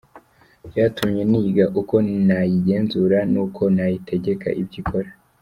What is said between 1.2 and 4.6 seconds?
niga uko nayigenzura n’ uko nayitegeka